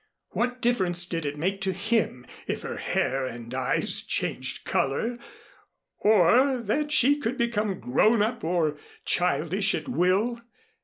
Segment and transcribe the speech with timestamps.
[0.29, 5.19] What difference did it make to him if her hair and eyes changed color
[5.99, 10.41] or that she could become grown up or childish at will?